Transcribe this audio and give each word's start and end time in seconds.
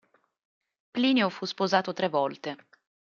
Plinio 0.93 1.29
fu 1.29 1.45
sposato 1.45 1.93
tre 1.93 2.09
volte. 2.09 2.67